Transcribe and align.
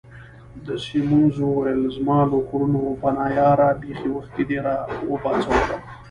سیمونز 0.85 1.35
وویل: 1.41 1.81
زما 1.95 2.19
له 2.29 2.37
غرونو 2.47 2.81
پناه 3.01 3.31
یاره، 3.39 3.69
بیخي 3.81 4.09
وختي 4.15 4.43
دي 4.49 4.57
را 4.65 4.75
وپاڅولم. 5.11 5.69